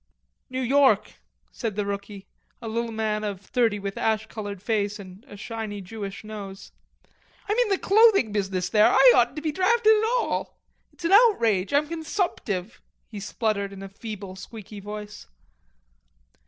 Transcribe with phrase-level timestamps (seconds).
[0.49, 1.17] "New York,"
[1.51, 2.25] said the rookie,
[2.59, 6.71] a little man of thirty with an ash colored face and a shiny Jewish nose.
[7.47, 8.89] "I'm in the clothing business there.
[8.89, 10.57] I oughtn't to be drafted at all.
[10.91, 11.71] It's an outrage.
[11.71, 15.27] I'm consumptive." He spluttered in a feeble squeaky voice.